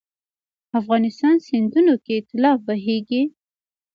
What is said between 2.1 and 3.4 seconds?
طلا بهیږي 😱